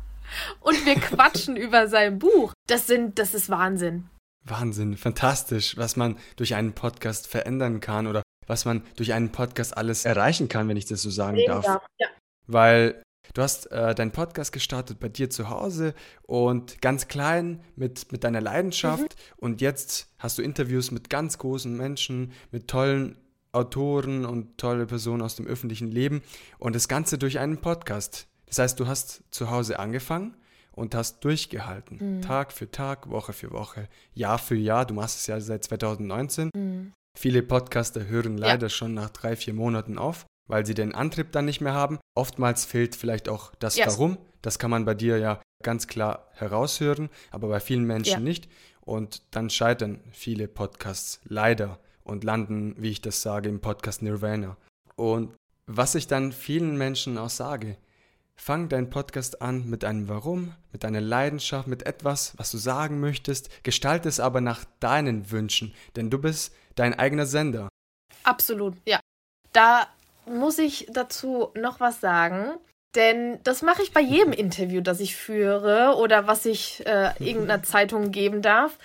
[0.60, 2.52] und wir quatschen über sein Buch.
[2.68, 4.08] Das sind, das ist Wahnsinn.
[4.44, 9.76] Wahnsinn, fantastisch, was man durch einen Podcast verändern kann oder was man durch einen Podcast
[9.76, 11.64] alles erreichen kann, wenn ich das so sagen darf.
[11.98, 12.08] Ja.
[12.46, 13.01] Weil
[13.34, 18.24] Du hast äh, deinen Podcast gestartet bei dir zu Hause und ganz klein mit, mit
[18.24, 19.02] deiner Leidenschaft.
[19.02, 19.36] Mhm.
[19.36, 23.16] Und jetzt hast du Interviews mit ganz großen Menschen, mit tollen
[23.52, 26.22] Autoren und tolle Personen aus dem öffentlichen Leben.
[26.58, 28.26] Und das Ganze durch einen Podcast.
[28.46, 30.36] Das heißt, du hast zu Hause angefangen
[30.72, 32.16] und hast durchgehalten.
[32.16, 32.22] Mhm.
[32.22, 34.84] Tag für Tag, Woche für Woche, Jahr für Jahr.
[34.84, 36.50] Du machst es ja seit 2019.
[36.54, 36.92] Mhm.
[37.16, 38.70] Viele Podcaster hören leider ja.
[38.70, 41.98] schon nach drei, vier Monaten auf weil sie den Antrieb dann nicht mehr haben.
[42.14, 43.86] Oftmals fehlt vielleicht auch das yes.
[43.86, 44.18] Warum.
[44.42, 48.20] Das kann man bei dir ja ganz klar heraushören, aber bei vielen Menschen ja.
[48.20, 48.48] nicht.
[48.80, 54.56] Und dann scheitern viele Podcasts leider und landen, wie ich das sage, im Podcast Nirvana.
[54.96, 55.34] Und
[55.66, 57.76] was ich dann vielen Menschen auch sage,
[58.34, 62.98] fang deinen Podcast an mit einem Warum, mit einer Leidenschaft, mit etwas, was du sagen
[62.98, 67.68] möchtest, gestalte es aber nach deinen Wünschen, denn du bist dein eigener Sender.
[68.24, 68.98] Absolut, ja.
[69.52, 69.86] Da
[70.26, 72.52] muss ich dazu noch was sagen.
[72.94, 77.62] Denn das mache ich bei jedem Interview, das ich führe oder was ich äh, irgendeiner
[77.62, 78.78] Zeitung geben darf.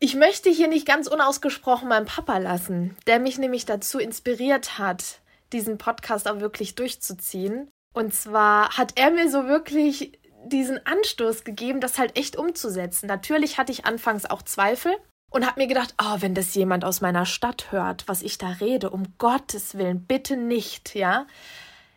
[0.00, 5.20] Ich möchte hier nicht ganz unausgesprochen meinen Papa lassen, der mich nämlich dazu inspiriert hat,
[5.52, 7.68] diesen Podcast auch wirklich durchzuziehen.
[7.94, 13.06] Und zwar hat er mir so wirklich diesen Anstoß gegeben, das halt echt umzusetzen.
[13.06, 14.94] Natürlich hatte ich anfangs auch Zweifel,
[15.30, 18.48] und habe mir gedacht, oh, wenn das jemand aus meiner Stadt hört, was ich da
[18.48, 21.26] rede, um Gottes Willen, bitte nicht, ja.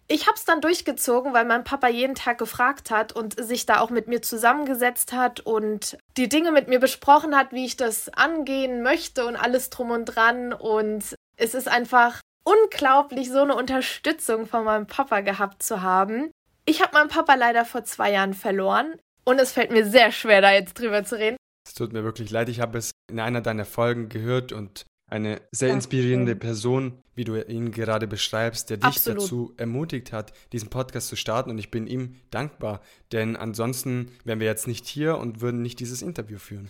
[0.08, 3.80] Ich habe es dann durchgezogen, weil mein Papa jeden Tag gefragt hat und sich da
[3.80, 8.10] auch mit mir zusammengesetzt hat und die Dinge mit mir besprochen hat, wie ich das
[8.10, 10.52] angehen möchte und alles drum und dran.
[10.52, 16.32] Und es ist einfach unglaublich, so eine Unterstützung von meinem Papa gehabt zu haben.
[16.66, 20.42] Ich habe meinen Papa leider vor zwei Jahren verloren und es fällt mir sehr schwer,
[20.42, 21.38] da jetzt drüber zu reden.
[21.72, 25.40] Es tut mir wirklich leid, ich habe es in einer deiner Folgen gehört und eine
[25.54, 29.22] sehr inspirierende Person, wie du ihn gerade beschreibst, der dich Absolut.
[29.22, 31.50] dazu ermutigt hat, diesen Podcast zu starten.
[31.50, 32.82] Und ich bin ihm dankbar,
[33.14, 36.70] denn ansonsten wären wir jetzt nicht hier und würden nicht dieses Interview führen.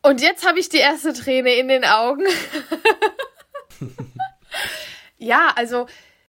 [0.00, 2.24] Und jetzt habe ich die erste Träne in den Augen.
[5.18, 5.88] ja, also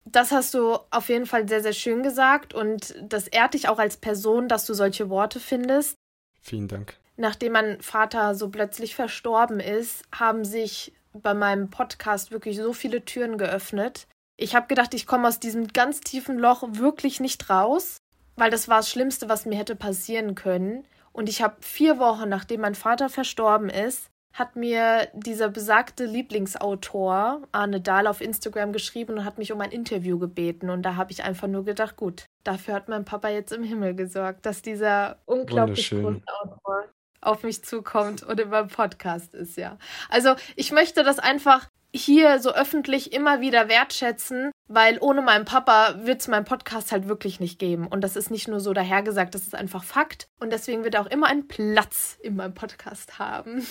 [0.05, 3.79] das hast du auf jeden Fall sehr, sehr schön gesagt und das ehrt dich auch
[3.79, 5.95] als Person, dass du solche Worte findest.
[6.41, 12.57] Vielen Dank nachdem mein Vater so plötzlich verstorben ist, haben sich bei meinem Podcast wirklich
[12.57, 14.07] so viele Türen geöffnet.
[14.37, 17.99] Ich habe gedacht, ich komme aus diesem ganz tiefen Loch wirklich nicht raus,
[18.37, 20.87] weil das war das Schlimmste, was mir hätte passieren können.
[21.13, 27.41] Und ich habe vier Wochen, nachdem mein Vater verstorben ist, hat mir dieser besagte Lieblingsautor
[27.53, 30.69] Arne Dahl auf Instagram geschrieben und hat mich um ein Interview gebeten.
[30.69, 33.95] Und da habe ich einfach nur gedacht, gut, dafür hat mein Papa jetzt im Himmel
[33.95, 36.85] gesorgt, dass dieser unglaublich große Autor
[37.27, 39.79] auf mich zukommt und in meinem Podcast ist, ja.
[40.09, 46.01] Also ich möchte das einfach hier so öffentlich immer wieder wertschätzen, Weil ohne meinen Papa
[46.03, 47.87] wird es meinen Podcast halt wirklich nicht geben.
[47.87, 50.27] Und das ist nicht nur so dahergesagt, das ist einfach Fakt.
[50.41, 53.65] Und deswegen wird er auch immer einen Platz in meinem Podcast haben.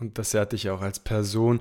[0.00, 1.60] Und das ehrt dich auch als Person,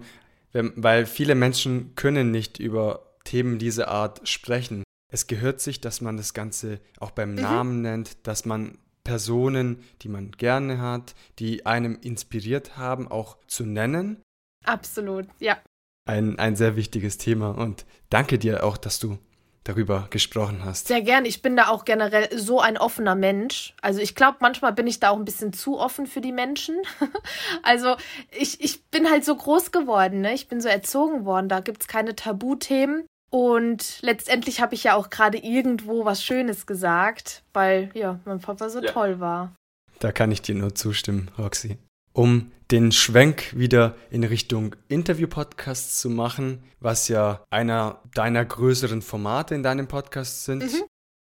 [0.54, 4.84] weil viele Menschen können nicht über Themen dieser Art sprechen.
[5.12, 7.42] Es gehört sich, dass man das Ganze auch beim mhm.
[7.42, 13.66] Namen nennt, dass man Personen, die man gerne hat, die einem inspiriert haben, auch zu
[13.66, 14.22] nennen.
[14.64, 15.58] Absolut, ja.
[16.06, 19.18] Ein, ein sehr wichtiges Thema und danke dir auch, dass du
[19.64, 20.88] darüber gesprochen hast.
[20.88, 21.26] Sehr gern.
[21.26, 23.74] Ich bin da auch generell so ein offener Mensch.
[23.82, 26.76] Also ich glaube, manchmal bin ich da auch ein bisschen zu offen für die Menschen.
[27.64, 27.96] also
[28.32, 30.34] ich, ich bin halt so groß geworden, ne?
[30.34, 31.48] Ich bin so erzogen worden.
[31.48, 33.06] Da gibt es keine Tabuthemen.
[33.34, 38.70] Und letztendlich habe ich ja auch gerade irgendwo was Schönes gesagt, weil ja, mein Papa
[38.70, 38.92] so ja.
[38.92, 39.56] toll war.
[39.98, 41.80] Da kann ich dir nur zustimmen, Roxy.
[42.14, 49.56] Um den Schwenk wieder in Richtung Interview-Podcasts zu machen, was ja einer deiner größeren Formate
[49.56, 50.84] in deinem Podcast sind, mhm.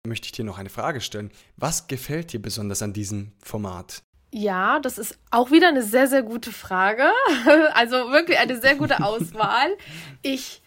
[0.06, 1.32] möchte ich dir noch eine Frage stellen.
[1.56, 4.00] Was gefällt dir besonders an diesem Format?
[4.30, 7.10] Ja, das ist auch wieder eine sehr, sehr gute Frage.
[7.74, 9.76] Also wirklich eine sehr gute Auswahl.
[10.22, 10.62] Ich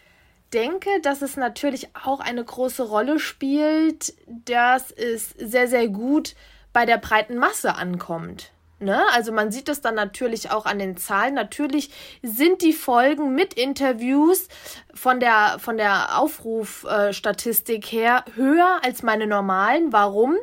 [0.52, 6.34] denke, dass es natürlich auch eine große Rolle spielt, dass es sehr, sehr gut
[6.72, 8.52] bei der breiten Masse ankommt.
[8.82, 8.98] Ne?
[9.12, 11.34] Also man sieht es dann natürlich auch an den Zahlen.
[11.34, 11.90] Natürlich
[12.22, 14.48] sind die Folgen mit Interviews
[14.94, 19.92] von der, von der Aufrufstatistik her höher als meine normalen.
[19.92, 20.36] Warum?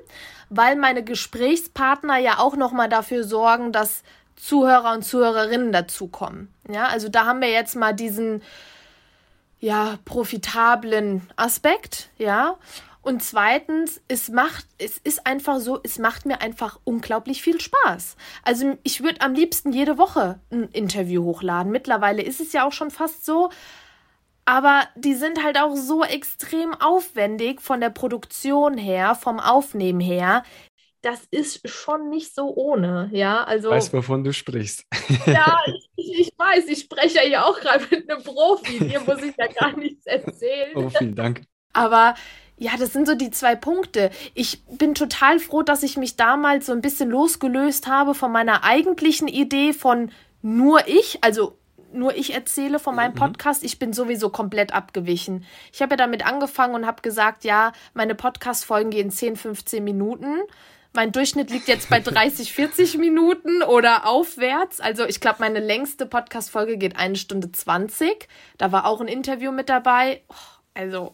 [0.50, 4.04] Weil meine Gesprächspartner ja auch nochmal dafür sorgen, dass
[4.36, 6.54] Zuhörer und Zuhörerinnen dazukommen.
[6.70, 8.43] Ja, also da haben wir jetzt mal diesen
[9.60, 12.58] ja, profitablen Aspekt, ja.
[13.02, 18.17] Und zweitens, es macht, es ist einfach so, es macht mir einfach unglaublich viel Spaß.
[18.43, 21.72] Also ich würde am liebsten jede Woche ein Interview hochladen.
[21.72, 23.50] Mittlerweile ist es ja auch schon fast so.
[24.43, 30.43] Aber die sind halt auch so extrem aufwendig von der Produktion her, vom Aufnehmen her
[31.08, 33.43] das ist schon nicht so ohne, ja.
[33.46, 34.84] Also, ich weiß, wovon du sprichst.
[35.26, 35.58] ja,
[35.96, 39.48] ich, ich, weiß, ich spreche ja auch gerade mit einem Profi, hier muss ich ja
[39.48, 40.72] gar nichts erzählen.
[40.76, 41.43] Oh, vielen Dank.
[41.72, 42.15] Aber
[42.58, 44.10] ja, das sind so die zwei Punkte.
[44.34, 48.65] Ich bin total froh, dass ich mich damals so ein bisschen losgelöst habe von meiner
[48.65, 51.58] eigentlichen Idee von nur ich, also
[51.93, 53.20] nur ich erzähle von meinem mhm.
[53.20, 53.63] Podcast.
[53.63, 55.46] Ich bin sowieso komplett abgewichen.
[55.72, 60.41] Ich habe ja damit angefangen und habe gesagt, ja, meine Podcast-Folgen gehen 10, 15 Minuten.
[60.93, 64.80] Mein Durchschnitt liegt jetzt bei 30, 40 Minuten oder aufwärts.
[64.80, 68.28] Also ich glaube, meine längste Podcast-Folge geht eine Stunde 20.
[68.58, 70.23] Da war auch ein Interview mit dabei.
[70.30, 70.34] Oh,
[70.73, 71.13] also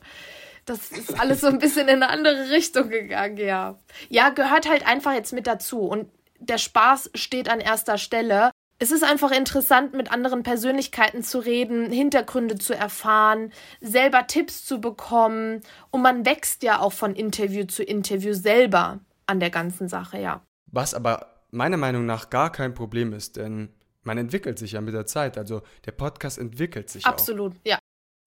[0.65, 3.77] das ist alles so ein bisschen in eine andere Richtung gegangen, ja.
[4.09, 5.79] Ja, gehört halt einfach jetzt mit dazu.
[5.79, 6.09] Und
[6.39, 8.51] der Spaß steht an erster Stelle.
[8.79, 14.79] Es ist einfach interessant, mit anderen Persönlichkeiten zu reden, Hintergründe zu erfahren, selber Tipps zu
[14.81, 15.61] bekommen.
[15.91, 20.41] Und man wächst ja auch von Interview zu Interview selber an der ganzen Sache, ja.
[20.71, 23.69] Was aber meiner Meinung nach gar kein Problem ist, denn
[24.03, 25.37] man entwickelt sich ja mit der Zeit.
[25.37, 27.65] Also der Podcast entwickelt sich Absolut, auch.
[27.65, 27.79] ja.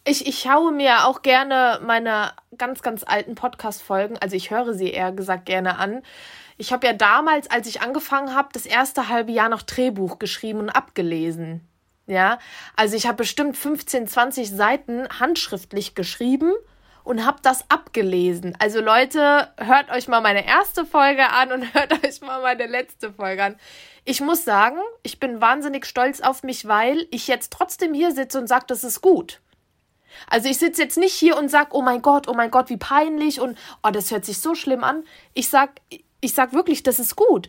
[0.08, 4.90] Ich, ich schaue mir auch gerne meine ganz, ganz alten Podcast-Folgen, also ich höre sie
[4.90, 6.02] eher gesagt gerne an.
[6.58, 10.60] Ich habe ja damals, als ich angefangen habe, das erste halbe Jahr noch Drehbuch geschrieben
[10.60, 11.66] und abgelesen.
[12.06, 12.38] Ja,
[12.76, 16.52] also ich habe bestimmt 15, 20 Seiten handschriftlich geschrieben
[17.06, 18.56] und habe das abgelesen.
[18.58, 23.12] Also Leute, hört euch mal meine erste Folge an und hört euch mal meine letzte
[23.12, 23.56] Folge an.
[24.04, 28.40] Ich muss sagen, ich bin wahnsinnig stolz auf mich, weil ich jetzt trotzdem hier sitze
[28.40, 29.40] und sage, das ist gut.
[30.28, 32.76] Also ich sitze jetzt nicht hier und sage, oh mein Gott, oh mein Gott, wie
[32.76, 35.04] peinlich und oh, das hört sich so schlimm an.
[35.32, 35.80] Ich sag,
[36.20, 37.48] ich sag wirklich, das ist gut.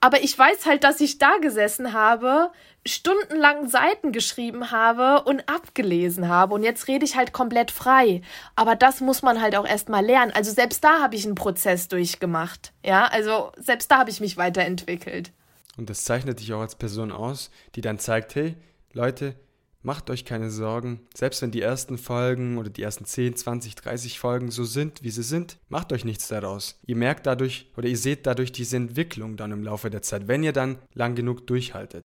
[0.00, 2.50] Aber ich weiß halt, dass ich da gesessen habe,
[2.86, 6.54] stundenlang Seiten geschrieben habe und abgelesen habe.
[6.54, 8.22] Und jetzt rede ich halt komplett frei.
[8.56, 10.32] Aber das muss man halt auch erstmal lernen.
[10.34, 12.72] Also selbst da habe ich einen Prozess durchgemacht.
[12.82, 15.32] Ja, also selbst da habe ich mich weiterentwickelt.
[15.76, 18.56] Und das zeichnet dich auch als Person aus, die dann zeigt, hey,
[18.92, 19.34] Leute,
[19.82, 24.18] Macht euch keine Sorgen, selbst wenn die ersten Folgen oder die ersten 10, 20, 30
[24.18, 26.78] Folgen so sind, wie sie sind, macht euch nichts daraus.
[26.86, 30.42] Ihr merkt dadurch oder ihr seht dadurch diese Entwicklung dann im Laufe der Zeit, wenn
[30.42, 32.02] ihr dann lang genug durchhaltet.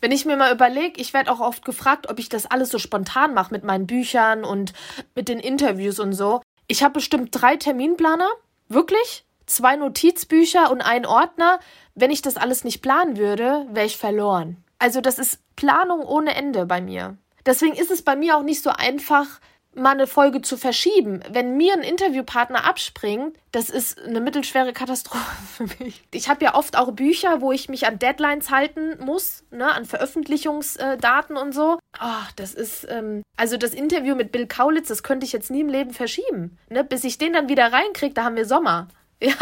[0.00, 2.78] Wenn ich mir mal überlege, ich werde auch oft gefragt, ob ich das alles so
[2.78, 4.72] spontan mache mit meinen Büchern und
[5.16, 6.40] mit den Interviews und so.
[6.68, 8.28] Ich habe bestimmt drei Terminplaner,
[8.68, 11.58] wirklich, zwei Notizbücher und einen Ordner.
[11.96, 14.62] Wenn ich das alles nicht planen würde, wäre ich verloren.
[14.78, 17.18] Also das ist Planung ohne Ende bei mir.
[17.44, 19.40] Deswegen ist es bei mir auch nicht so einfach,
[19.74, 21.20] mal eine Folge zu verschieben.
[21.30, 25.24] Wenn mir ein Interviewpartner abspringt, das ist eine mittelschwere Katastrophe
[25.56, 26.04] für mich.
[26.14, 29.84] Ich habe ja oft auch Bücher, wo ich mich an Deadlines halten muss, ne, an
[29.84, 31.80] Veröffentlichungsdaten und so.
[31.98, 35.62] Ach, das ist, ähm, also das Interview mit Bill Kaulitz, das könnte ich jetzt nie
[35.62, 36.56] im Leben verschieben.
[36.68, 36.84] Ne?
[36.84, 38.88] Bis ich den dann wieder reinkriege, da haben wir Sommer.
[39.20, 39.34] Ja,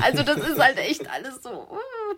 [0.00, 1.68] also das ist halt echt alles so.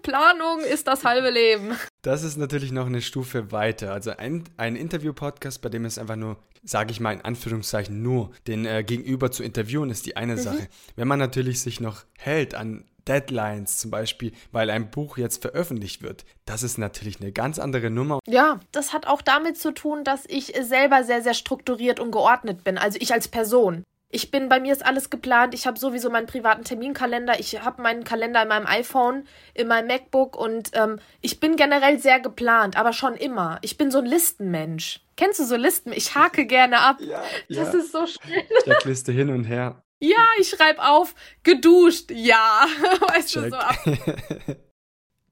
[0.02, 1.76] Planung ist das halbe Leben.
[2.02, 3.92] Das ist natürlich noch eine Stufe weiter.
[3.92, 8.30] Also ein, ein Interview-Podcast, bei dem es einfach nur, sage ich mal in Anführungszeichen, nur
[8.46, 10.40] den äh, Gegenüber zu interviewen, ist die eine mhm.
[10.40, 10.68] Sache.
[10.96, 16.02] Wenn man natürlich sich noch hält an Deadlines zum Beispiel, weil ein Buch jetzt veröffentlicht
[16.02, 18.20] wird, das ist natürlich eine ganz andere Nummer.
[18.26, 22.64] Ja, das hat auch damit zu tun, dass ich selber sehr, sehr strukturiert und geordnet
[22.64, 22.78] bin.
[22.78, 23.84] Also ich als Person.
[24.14, 25.54] Ich bin, bei mir ist alles geplant.
[25.54, 27.40] Ich habe sowieso meinen privaten Terminkalender.
[27.40, 31.98] Ich habe meinen Kalender in meinem iPhone, in meinem MacBook und ähm, ich bin generell
[31.98, 33.58] sehr geplant, aber schon immer.
[33.62, 35.00] Ich bin so ein Listenmensch.
[35.16, 35.92] Kennst du so Listen?
[35.92, 36.98] Ich hake gerne ab.
[37.00, 37.78] Ja, das ja.
[37.78, 38.44] ist so schnell.
[38.64, 39.82] Checkliste hin und her.
[39.98, 42.66] Ja, ich schreibe auf, geduscht, ja.
[43.08, 43.44] weißt Check.
[43.44, 43.76] du, so ab.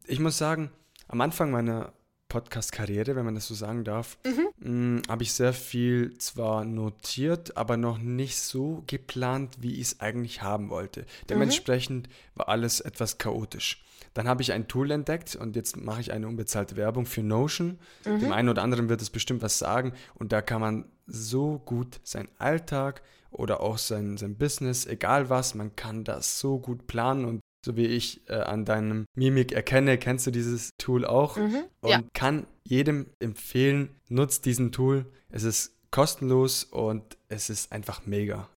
[0.06, 0.72] ich muss sagen,
[1.08, 1.92] am Anfang meiner
[2.30, 4.96] Podcast-Karriere, wenn man das so sagen darf, mhm.
[4.96, 10.00] Mm, habe ich sehr viel zwar notiert, aber noch nicht so geplant, wie ich es
[10.00, 11.04] eigentlich haben wollte.
[11.28, 12.12] Dementsprechend mhm.
[12.36, 13.84] war alles etwas chaotisch.
[14.14, 17.78] Dann habe ich ein Tool entdeckt und jetzt mache ich eine unbezahlte Werbung für Notion.
[18.06, 18.20] Mhm.
[18.20, 22.00] Dem einen oder anderen wird es bestimmt was sagen und da kann man so gut
[22.02, 27.24] seinen Alltag oder auch sein, sein Business, egal was, man kann das so gut planen
[27.24, 31.64] und so wie ich äh, an deinem Mimik erkenne, kennst du dieses Tool auch mhm,
[31.80, 32.00] und ja.
[32.14, 35.06] kann jedem empfehlen, nutzt diesen Tool.
[35.30, 38.48] Es ist kostenlos und es ist einfach mega.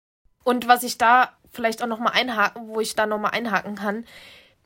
[0.43, 3.75] Und was ich da vielleicht auch noch mal einhaken, wo ich da noch mal einhaken
[3.75, 4.05] kann,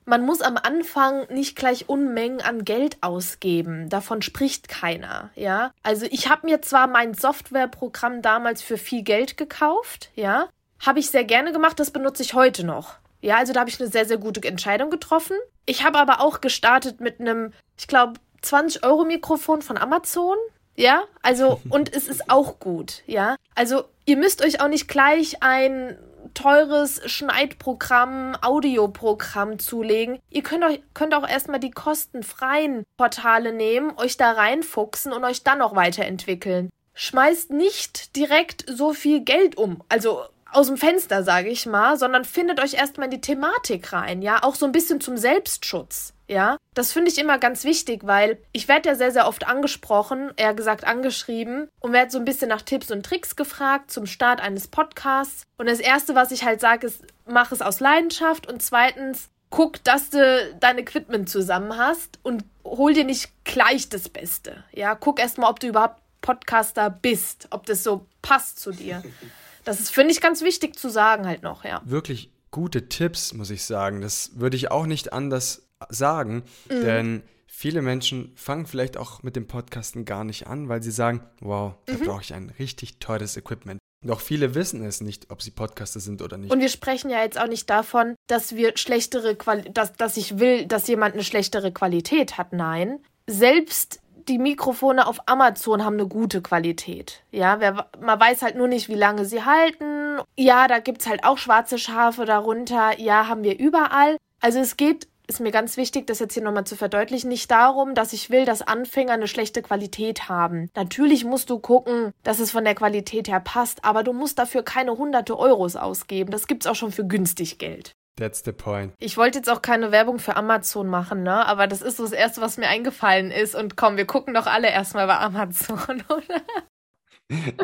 [0.05, 3.89] man muss am Anfang nicht gleich Unmengen an Geld ausgeben.
[3.89, 5.71] Davon spricht keiner, ja.
[5.83, 10.47] Also ich habe mir zwar mein Softwareprogramm damals für viel Geld gekauft, ja.
[10.79, 12.95] Habe ich sehr gerne gemacht, das benutze ich heute noch.
[13.21, 15.37] Ja, also da habe ich eine sehr, sehr gute Entscheidung getroffen.
[15.65, 20.37] Ich habe aber auch gestartet mit einem, ich glaube, 20 Euro Mikrofon von Amazon.
[20.75, 23.35] Ja, also, und es ist auch gut, ja.
[23.55, 25.97] Also, ihr müsst euch auch nicht gleich ein
[26.33, 30.19] teures Schneidprogramm, Audioprogramm zulegen.
[30.29, 35.43] Ihr könnt, euch, könnt auch erstmal die kostenfreien Portale nehmen, euch da reinfuchsen und euch
[35.43, 36.69] dann noch weiterentwickeln.
[36.93, 39.83] Schmeißt nicht direkt so viel Geld um.
[39.89, 44.21] Also aus dem Fenster, sage ich mal, sondern findet euch erstmal in die Thematik rein,
[44.21, 46.57] ja, auch so ein bisschen zum Selbstschutz, ja.
[46.73, 50.53] Das finde ich immer ganz wichtig, weil ich werde ja sehr, sehr oft angesprochen, eher
[50.53, 54.67] gesagt angeschrieben und werde so ein bisschen nach Tipps und Tricks gefragt zum Start eines
[54.67, 55.43] Podcasts.
[55.57, 59.83] Und das Erste, was ich halt sage, ist, mach es aus Leidenschaft und zweitens, guck,
[59.83, 64.95] dass du dein Equipment zusammen hast und hol dir nicht gleich das Beste, ja.
[64.95, 69.03] Guck erstmal, ob du überhaupt Podcaster bist, ob das so passt zu dir.
[69.67, 71.81] Das ist, finde ich, ganz wichtig zu sagen halt noch, ja.
[71.83, 73.99] Wirklich gute Tipps, muss ich sagen.
[73.99, 76.81] Das würde ich auch nicht anders sagen, mhm.
[76.81, 81.21] denn viele Menschen fangen vielleicht auch mit dem Podcasten gar nicht an, weil sie sagen,
[81.41, 82.05] wow, da mhm.
[82.05, 83.79] brauche ich ein richtig teures Equipment.
[84.05, 86.51] Doch viele wissen es nicht, ob sie Podcaster sind oder nicht.
[86.51, 90.39] Und wir sprechen ja jetzt auch nicht davon, dass wir schlechtere Quali dass, dass ich
[90.39, 92.53] will, dass jemand eine schlechtere Qualität hat.
[92.53, 92.99] Nein.
[93.25, 97.23] Selbst die Mikrofone auf Amazon haben eine gute Qualität.
[97.31, 100.19] Ja, wer, man weiß halt nur nicht, wie lange sie halten.
[100.35, 102.99] Ja, da gibt es halt auch schwarze Schafe darunter.
[102.99, 104.17] Ja, haben wir überall.
[104.41, 107.95] Also es geht, ist mir ganz wichtig, das jetzt hier nochmal zu verdeutlichen, nicht darum,
[107.95, 110.69] dass ich will, dass Anfänger eine schlechte Qualität haben.
[110.75, 114.63] Natürlich musst du gucken, dass es von der Qualität her passt, aber du musst dafür
[114.63, 116.31] keine hunderte Euros ausgeben.
[116.31, 117.93] Das gibt's auch schon für günstig Geld.
[118.17, 118.93] That's the point.
[118.97, 121.45] Ich wollte jetzt auch keine Werbung für Amazon machen, ne?
[121.45, 123.55] Aber das ist so das Erste, was mir eingefallen ist.
[123.55, 126.41] Und komm, wir gucken doch alle erstmal bei Amazon, oder?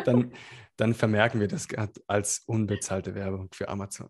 [0.04, 0.32] dann,
[0.76, 1.66] dann vermerken wir das
[2.06, 4.08] als unbezahlte Werbung für Amazon.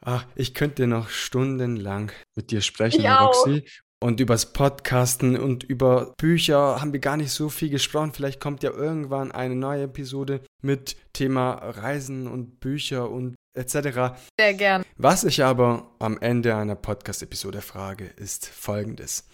[0.00, 3.66] Ach, ich könnte noch stundenlang mit dir sprechen, ich Roxy.
[4.02, 8.12] Und übers Podcasten und über Bücher haben wir gar nicht so viel gesprochen.
[8.12, 14.16] Vielleicht kommt ja irgendwann eine neue Episode mit Thema Reisen und Bücher und etc.
[14.38, 14.84] Sehr gern.
[14.96, 19.28] Was ich aber am Ende einer Podcast-Episode frage, ist folgendes.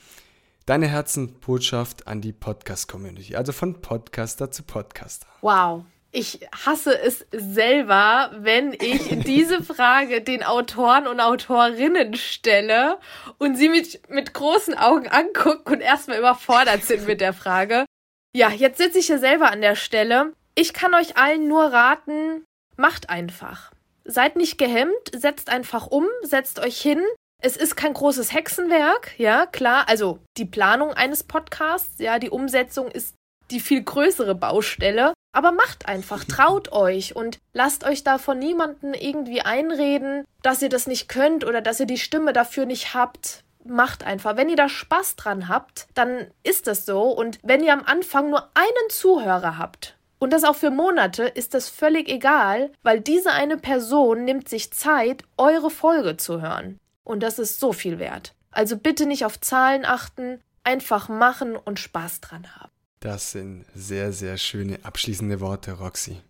[0.67, 5.27] Deine Herzensbotschaft an die Podcast-Community, also von Podcaster zu Podcaster.
[5.41, 5.85] Wow.
[6.15, 12.99] Ich hasse es selber, wenn ich diese Frage den Autoren und Autorinnen stelle
[13.39, 17.87] und sie mit, mit großen Augen angucken und erstmal überfordert sind mit der Frage.
[18.35, 20.33] Ja, jetzt sitze ich hier selber an der Stelle.
[20.55, 22.45] Ich kann euch allen nur raten,
[22.77, 23.73] macht einfach.
[24.05, 27.01] Seid nicht gehemmt, setzt einfach um, setzt euch hin.
[27.41, 29.88] Es ist kein großes Hexenwerk, ja, klar.
[29.88, 33.15] Also die Planung eines Podcasts, ja, die Umsetzung ist
[33.51, 35.12] die viel größere Baustelle.
[35.35, 40.69] Aber macht einfach, traut euch und lasst euch da von niemandem irgendwie einreden, dass ihr
[40.69, 43.45] das nicht könnt oder dass ihr die Stimme dafür nicht habt.
[43.65, 44.37] Macht einfach.
[44.37, 47.03] Wenn ihr da Spaß dran habt, dann ist das so.
[47.03, 51.53] Und wenn ihr am Anfang nur einen Zuhörer habt, und das auch für Monate, ist
[51.53, 56.79] das völlig egal, weil diese eine Person nimmt sich Zeit, eure Folge zu hören.
[57.03, 58.33] Und das ist so viel wert.
[58.53, 62.70] Also bitte nicht auf Zahlen achten, einfach machen und Spaß dran haben.
[63.01, 66.20] Das sind sehr, sehr schöne abschließende Worte, Roxy.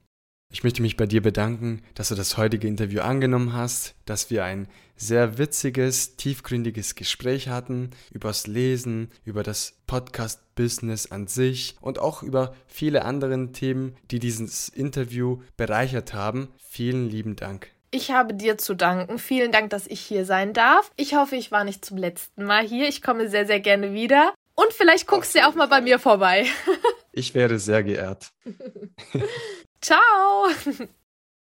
[0.55, 4.44] Ich möchte mich bei dir bedanken, dass du das heutige Interview angenommen hast, dass wir
[4.44, 12.22] ein sehr witziges, tiefgründiges Gespräch hatten übers Lesen, über das Podcast-Business an sich und auch
[12.22, 16.48] über viele andere Themen, die dieses Interview bereichert haben.
[16.59, 17.70] Vielen lieben Dank.
[17.90, 19.18] Ich habe dir zu danken.
[19.18, 20.90] Vielen Dank, dass ich hier sein darf.
[20.96, 22.88] Ich hoffe, ich war nicht zum letzten Mal hier.
[22.88, 24.34] Ich komme sehr, sehr gerne wieder.
[24.55, 26.44] Und vielleicht guckst du auch mal bei mir vorbei.
[27.12, 28.32] ich wäre sehr geehrt.
[29.83, 30.47] Ciao.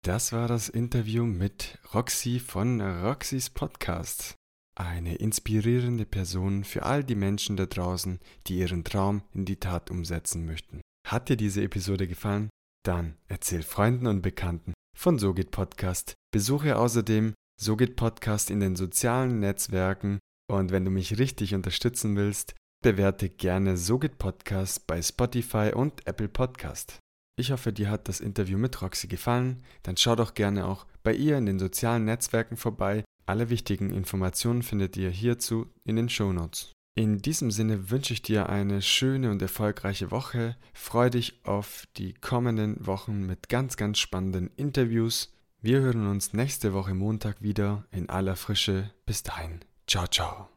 [0.04, 4.34] Das war das Interview mit Roxy von Roxys Podcast.
[4.74, 8.18] Eine inspirierende Person für all die Menschen da draußen,
[8.48, 10.80] die ihren Traum in die Tat umsetzen möchten.
[11.06, 12.48] Hat dir diese Episode gefallen?
[12.84, 16.14] Dann erzähl Freunden und Bekannten von SoGit Podcast.
[16.32, 20.18] Besuche außerdem SoGit Podcast in den sozialen Netzwerken
[20.50, 26.28] und wenn du mich richtig unterstützen willst, Bewerte gerne Sogit Podcast bei Spotify und Apple
[26.28, 26.98] Podcast.
[27.36, 29.62] Ich hoffe, dir hat das Interview mit Roxy gefallen.
[29.82, 33.04] Dann schau doch gerne auch bei ihr in den sozialen Netzwerken vorbei.
[33.26, 36.72] Alle wichtigen Informationen findet ihr hierzu in den Show Notes.
[36.94, 40.56] In diesem Sinne wünsche ich dir eine schöne und erfolgreiche Woche.
[40.74, 45.32] Freue dich auf die kommenden Wochen mit ganz, ganz spannenden Interviews.
[45.62, 48.90] Wir hören uns nächste Woche Montag wieder in aller Frische.
[49.06, 49.60] Bis dahin.
[49.86, 50.51] Ciao, ciao.